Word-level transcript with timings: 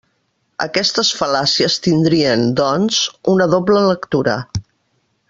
Aquestes 0.63 1.11
fal·làcies 1.19 1.77
tindrien, 1.87 2.47
doncs, 2.63 3.03
una 3.37 3.49
doble 3.53 3.85
lectura. 3.93 4.39